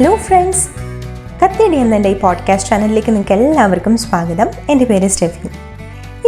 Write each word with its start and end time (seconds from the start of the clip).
Hello 0.00 0.16
friends 0.16 0.68
കത്തിയടി 1.44 1.76
എന്ന 1.76 1.96
എന്റെ 1.96 2.08
ഈ 2.08 2.18
പോഡ്കാസ്റ്റ് 2.18 2.70
ചാനലിലേക്ക് 2.70 3.08
നിങ്ങൾക്ക് 3.08 3.32
എല്ലാവർക്കും 3.32 3.96
സ്വാഗതം. 3.96 4.46
എന്റെ 4.70 4.84
പേര് 4.84 5.08
സ്റ്റെഫി. 5.08 5.48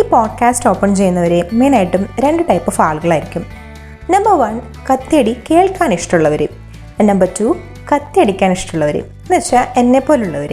ഈ 0.01 0.03
പോഡ്കാസ്റ്റ് 0.03 0.69
ഓപ്പൺ 0.69 0.95
ചെയ്യുന്നവരെ 0.95 1.49
മെയിനായിട്ടും 1.53 2.07
രണ്ട് 2.21 2.43
ടൈപ്പ് 2.49 2.69
ഓഫ് 2.69 2.81
ആളുകളായിരിക്കും. 2.81 3.47
നമ്പർ 4.11 4.39
വൺ 4.39 4.61
കത്തിയടി 4.93 5.37
കേൾക്കാൻ 5.51 5.93
ഇഷ്ടമുള്ളവർ 5.93 6.49
നമ്പർ 7.03 7.29
ടു 7.41 7.57
കത്തിയടിക്കാൻ 7.95 8.53
ഇഷ്ടമുള്ളവർ 8.53 8.97
എന്ന് 8.97 9.37
വെച്ചാൽ 9.37 9.67
എന്നെ 9.77 10.01
പോലുള്ളവർ 10.01 10.53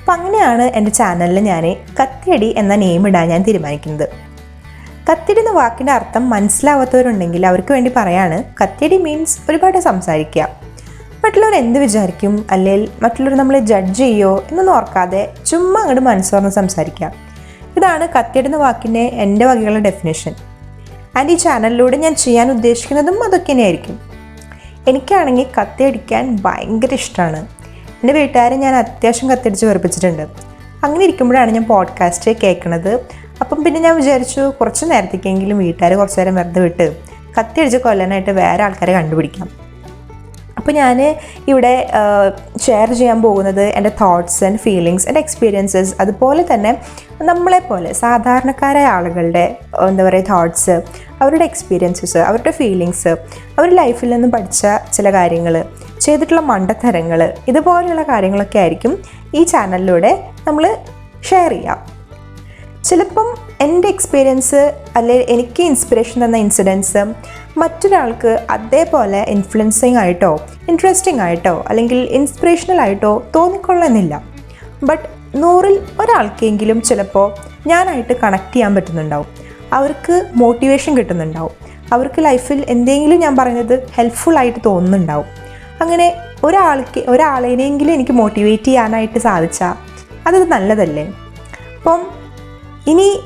അപ്പം 0.00 0.14
അങ്ങനെയാണ് 0.14 0.62
എന്റെ 0.62 0.90
ചാനലിൽ 0.90 1.40
ഞാൻ 1.40 1.76
കത്തിയടി 2.02 2.54
എന്ന 2.58 2.74
നെയിം 2.74 3.08
ഇടാൻ 3.08 3.28
ഞാൻ 3.28 3.42
തീരുമാനിക്കുന്നത്. 3.42 4.08
കത്തിയടി 5.12 5.40
എന്ന 5.40 5.50
വാക്കിന്റെ 5.50 5.92
അർത്ഥം 5.92 6.30
മനസ്സിലാവാത്തവരുണ്ടെങ്കിൽ 6.30 7.46
അവർക്ക് 7.46 7.72
വേണ്ടി 7.72 7.92
പറയാണ് 7.96 8.44
കത്തിയടി 8.62 8.98
മീൻസ് 8.98 9.38
ഒരുപാട് 9.50 9.78
സംസാരിക്കുക. 9.78 10.73
മറ്റുള്ളവർ 11.24 11.54
എന്ത് 11.54 11.80
വിചാരിക്കും? 11.80 12.46
അല്ലെങ്കിൽ 12.50 12.88
മറ്റുള്ളവർ 13.02 13.36
നമ്മളെ 13.36 13.58
ജഡ്ജ് 13.58 13.98
ചെയ്യോ? 13.98 14.44
എന്നൊന്നും 14.48 14.76
ഓർക്കാതെ 14.76 15.32
ചുമ്മാ 15.46 15.80
അങ്ങോട്ട് 15.80 16.02
മനസ്സോർന്ന് 16.02 16.50
സംസാരിക്കാം. 16.50 17.12
ഇതാണ് 17.76 18.08
കത്തിയിടുന്ന 18.18 18.56
വാക്കിന്റെ 18.56 19.00
എന്റെ 19.00 19.46
വകയുള്ള 19.46 19.78
ഡെഫിനേഷൻ 19.78 20.34
ആൻഡ് 21.16 21.30
ഈ 21.30 21.34
ചാനലിലൂടെ 21.34 21.96
ഞാൻ 21.96 22.14
ചെയ്യാൻ 22.14 22.50
ഉദ്ദേശിക്കുന്നതും 22.50 23.24
അതൊക്കെ 23.24 23.52
തന്നെയായിരിക്കും. 23.52 24.00
എനിക്കാണെങ്കിൽ 24.88 25.46
കത്തിയടിക്കാൻ 25.60 26.38
ഭയങ്കര 26.44 26.94
ഇഷ്ടമാണ്. 26.94 27.46
എന്റെ 27.72 28.12
വീട്ടുകാരെ 28.12 28.56
ഞാൻ 28.56 28.74
അത്യാവശ്യം 28.74 29.30
കത്തിയടിച്ച് 29.30 29.66
വെറുപ്പിച്ചിട്ടുണ്ട്. 29.66 30.22
അങ്ങനെ 30.84 31.04
ഇരിക്കുമ്പോഴാണ് 31.04 31.50
ഞാൻ 31.50 31.64
പോഡ്കാസ്റ്റ് 31.64 32.36
കേൾക്കുന്നത്. 32.42 32.94
അപ്പം 33.40 33.64
പിന്നെ 33.64 33.80
ഞാൻ 33.80 33.96
വിചാരിച്ചു 33.96 34.40
കുറച്ച് 34.40 34.84
നേരത്തേക്കെങ്കിലും 34.90 35.58
വീട്ടുകാർ 35.58 35.94
കുറച്ച് 35.94 36.20
നേരം 36.20 36.34
വെറുതെ 36.34 36.60
വിട്ട് 36.60 36.96
കത്തിയടിച്ച് 37.38 37.78
കൊല്ലാനായിട്ട് 37.78 38.30
വേറെ 38.30 38.64
ആൾക്കാരെ 38.64 38.92
കണ്ടുപിടിക്കാം. 38.92 39.63
അപ്പോൾ 40.56 40.72
ഞാൻ 40.72 41.16
ഇവിടെ 41.48 41.86
ഷെയർ 42.62 42.92
ചെയ്യാൻ 42.92 43.22
പോകുന്നത് 43.22 43.62
എന്റെ 43.62 43.90
തോട്ട്സ് 44.00 44.44
ആൻഡ് 44.44 44.58
ഫീലിങ്സ് 44.58 45.08
എന്റെ 45.08 45.20
എക്സ്പീരിയൻസസ് 45.20 45.94
അതുപോലെ 46.00 46.54
തന്നെ 46.54 46.82
നമ്മളെപ്പോലെ 47.22 47.92
സാധാരണക്കാരായ 47.92 48.86
ആളുകളുടെ 48.86 49.56
എന്താ 49.88 50.04
പറയുക 50.04 50.24
തോട്ട്സ് 50.30 50.70
അവരുടെ 51.22 51.44
എക്സ്പീരിയൻസസ് 51.44 52.18
അവരുടെ 52.18 52.50
ഫീലിങ്സ് 52.50 53.08
അവർ 53.58 53.74
ലൈഫിൽ 53.74 54.10
നിന്ന് 54.10 54.28
പഠിച്ച 54.28 54.66
ചില 54.92 55.12
കാര്യങ്ങൾ 55.12 55.64
ചെയ്തിട്ടുള്ള 56.00 56.40
മണ്ടത്തരങ്ങൾ 56.40 57.32
ഇതുപോലെയുള്ള 57.48 58.02
കാര്യങ്ങളൊക്കെ 58.02 58.58
ആയിരിക്കും 58.58 59.02
ഈ 59.34 59.42
ചാനലിലൂടെ 59.42 60.24
നമ്മൾ 60.46 60.76
ഷെയർ 61.30 61.50
ചെയ്യാം. 61.50 61.94
ചിലപ്പം 62.84 63.34
എന്റെ 63.60 63.88
എക്സ്പീരിയൻസ് 63.88 64.74
അല്ലെ 64.96 65.14
എനിക്ക് 65.28 65.62
ഇൻസ്പിറേഷൻ 65.62 66.24
തന്ന 66.24 66.36
ഇൻസിഡൻസ് 66.36 66.98
മറ്റൊരാൾക്ക് 67.56 68.46
അതേപോലെ 68.50 69.22
ഇൻഫ്ലുവൻസിങ് 69.28 69.96
ആയിട്ടോ 69.96 70.40
ഇൻട്രസ്റ്റിംഗ് 70.68 71.20
ആയിട്ടോ 71.20 71.64
അല്ലെങ്കിൽ 71.68 71.96
ഇൻസ്പിറേഷണൽ 71.96 72.80
ആയിട്ടോ 72.80 73.26
തോന്നിക്കൊള്ളുന്നില്ല 73.36 74.24
ബട്ട് 74.82 75.14
നൂറിൽ 75.36 75.82
ഒരാൾക്കെങ്കിലും 76.00 76.82
ചിലപ്പോൾ 76.82 77.34
ഞാനായിട്ട് 77.66 78.12
കണക്ട് 78.20 78.54
ചെയ്യാൻ 78.54 78.74
പറ്റുന്നുണ്ടാവും. 78.74 79.26
അവർക്ക് 79.72 80.30
മോട്ടിവേഷൻ 80.36 80.96
കിട്ടുന്നുണ്ടാവും. 80.96 81.50
അവർക്ക് 81.92 82.24
ലൈഫിൽ 82.24 82.64
എന്തെങ്കിലും 82.68 83.20
ഞാൻ 83.20 83.36
പറഞ്ഞത് 83.36 83.88
ഹെൽപ്ഫുൾ 83.94 84.38
ആയിട്ട് 84.38 84.58
തോന്നുന്നുണ്ടാവും. 84.66 85.26
അങ്ങനെ 85.80 86.14
ഒരാൾക്ക് 86.44 87.04
ഒരാളെയെങ്കിലും 87.08 87.92
എനിക്ക് 87.92 88.12
മോട്ടിവേറ്റ് 88.12 88.64
ചെയ്യാനായിട്ട് 88.64 89.18
സാധിച്ചാൽ 89.18 89.74
അതൊരു 90.26 90.44
നല്ലതല്ലേ? 90.44 91.06
അപ്പം 91.76 92.06
ഇനി 92.86 93.20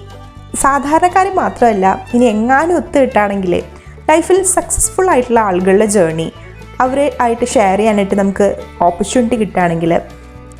സാധാരണക്കാരെ 0.54 1.34
മാത്രമല്ല 1.34 2.06
ഇനി 2.14 2.24
എങ്ങാനും 2.24 2.76
ഒത്തുകിട്ടാണെങ്കിൽ 2.76 3.62
ലൈഫിൽ 4.08 4.42
സക്സസ്ഫുൾ 4.42 5.10
ആയിട്ടുള്ള 5.10 5.40
ആളുകളുടെ 5.40 5.86
ജേർണി 5.86 6.32
അവരെ 6.80 7.16
ആയിട്ട് 7.20 7.46
ഷെയർ 7.46 7.78
ചെയ്യാനായിട്ട് 7.78 8.14
നമുക്ക് 8.14 8.56
ഓപ്പർച്യൂണിറ്റി 8.80 9.34
കിട്ടുകയാണെങ്കിൽ 9.34 10.00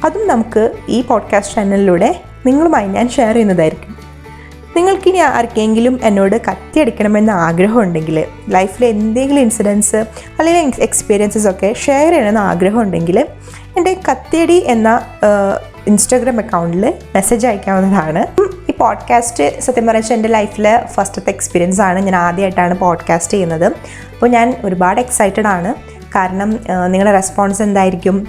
അതും 0.04 0.28
നമുക്ക് 0.28 0.72
ഈ 0.88 1.02
പോഡ്കാസ്റ്റ് 1.02 1.54
ചാനലിലൂടെ 1.54 2.20
നിങ്ങളുമായി 2.46 2.88
ഞാൻ 2.88 3.08
ഷെയർ 3.08 3.34
ചെയ്യുന്നതായിരിക്കും. 3.34 3.98
നിങ്ങൾക്കിനി 4.76 5.18
ആർക്കെങ്കിലും 5.18 6.00
എന്നോട് 6.02 6.40
കത്തിയടിക്കണമെന്ന് 6.50 7.32
ആഗ്രഹമുണ്ടെങ്കിൽ 7.32 8.24
ലൈഫിലെ 8.48 8.88
എന്തെങ്കിലും 8.88 9.40
ഇൻസിഡൻസ് 9.40 9.96
അല്ലെങ്കിൽ 10.38 10.72
എക്സ്പീരിയൻസസ് 10.78 11.48
ഒക്കെ 11.48 11.72
ഷെയർ 11.72 12.10
ചെയ്യണമെന്ന് 12.10 12.40
ആഗ്രഹമുണ്ടെങ്കിൽ 12.40 13.18
എന്റെ 13.76 13.96
കത്തിയടി 14.10 14.64
എന്ന 14.66 15.00
ഇൻസ്റ്റാഗ്രാം 15.86 16.38
അക്കൗണ്ടിൽ 16.38 16.94
മെസ്സേജ് 17.14 17.46
അയക്കാവുന്നതാണ്. 17.46 18.26
പോഡ്കാസ്റ്റ് 18.80 19.60
സത്യം 19.60 19.86
പറഞ്ഞാൽ 19.86 20.12
എന്റെ 20.12 20.28
ലൈഫിൽ 20.28 20.66
ഫസ്റ്റത്തെ 20.86 21.30
എക്സ്പീരിയൻസ് 21.30 21.80
ആണ്. 21.80 21.98
ഞാൻ 22.00 22.16
ആദ്യമായിട്ടാണ് 22.16 22.78
പോഡ്കാസ്റ്റ് 22.78 23.32
ചെയ്യുന്നത്. 23.32 23.64
അപ്പോൾ 23.64 24.28
ഞാൻ 24.28 24.54
ഒരുപാട് 24.64 25.00
എക്സൈറ്റഡ് 25.00 25.46
ആണ്. 25.46 25.74
കാരണം 26.16 26.50
നിങ്ങളുടെ 26.86 27.12
റെസ്പോൺസ് 27.12 27.62
എന്തായിരിക്കും? 27.62 28.26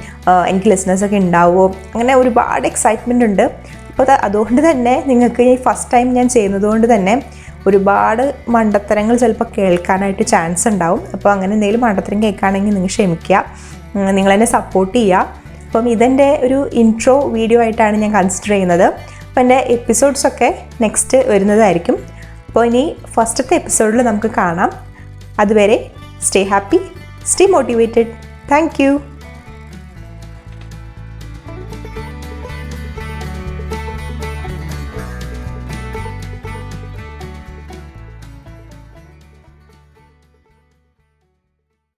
എനിക്ക് 0.47 0.67
ലിസണേഴ്സൊക്കെ 0.67 1.15
ഉണ്ടാവുമോ 1.15 1.67
അങ്ങനെ 1.67 2.15
ഒരുപാട് 2.15 2.67
എക്സൈറ്റ്മെന്റ് 2.67 3.25
ഉണ്ട്. 3.25 3.41
അപ്പോൾ 3.89 4.11
അതുകൊണ്ട് 4.11 4.71
തന്നെ 4.71 5.03
നിങ്ങൾക്ക് 5.07 5.41
ഈ 5.41 5.55
ഫസ്റ്റ് 5.55 5.93
ടൈം 5.93 6.13
ഞാൻ 6.13 6.29
ചെയ്യുന്നതുകൊണ്ട് 6.29 6.93
തന്നെ 6.93 7.23
ഒരുപാട് 7.67 8.35
മണ്ടത്തരങ്ങൾ 8.49 9.15
ചിലപ്പോൾ 9.17 9.45
കേൾക്കാനായിട്ട് 9.57 10.27
ചാൻസ് 10.27 10.67
ഉണ്ടാവും. 10.67 11.01
അപ്പോൾ 11.13 11.29
അങ്ങനെ 11.29 11.53
എന്തെങ്കിലും 11.53 11.81
മണ്ടത്തരം 11.81 12.23
കേൾക്കുകയാണെങ്കിൽ 12.23 12.73
നിങ്ങൾ 12.73 12.87
ക്ഷമിക്കുക. 12.87 13.45
നിങ്ങളെന്നെ 13.95 14.47
സപ്പോർട്ട് 14.47 14.97
ചെയ്യുക. 14.97 15.29
അപ്പം 15.65 15.89
ഇതെന്റെ 15.89 16.39
ഒരു 16.43 16.69
ഇൻട്രോ 16.73 17.27
വീഡിയോ 17.27 17.61
ആയിട്ടാണ് 17.61 17.97
ഞാൻ 17.97 18.11
കൺസിഡർ 18.13 18.49
ചെയ്യുന്നത്. 18.49 18.93
അപ്പോൾ 19.39 19.53
എന്റെ 19.53 19.73
എപ്പിസോഡ്സൊക്കെ 19.73 20.65
നെക്സ്റ്റ് 20.81 21.17
വരുന്നതായിരിക്കും. 21.27 21.97
അപ്പോൾ 22.47 22.65
ഇനി 22.65 22.95
ഫസ്റ്റത്തെ 23.05 23.55
എപ്പിസോഡിൽ 23.55 24.01
നമുക്ക് 24.01 24.27
കാണാം. 24.27 24.71
അതുവരെ 25.39 25.91
stay 26.21 26.43
happy 26.43 26.79
stay 27.25 27.45
motivated. 27.45 28.07
Thank 28.51 28.83